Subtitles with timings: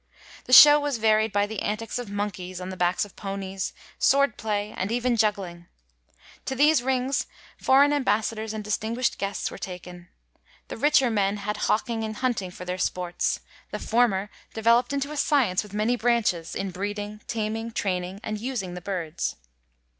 [0.45, 4.73] The show was varied by the antics of monkeys on the backs of ponies, swordplay,
[4.75, 5.67] and even juggling.
[6.45, 7.27] To these rings
[7.59, 10.09] foreign ambassadors and distinguisht guests were taken.
[10.69, 15.17] The richer men had hawking and hunting for their si)orts,— the former developt into a
[15.17, 19.35] science with many branches, in breeding, taming, training, and using the birds.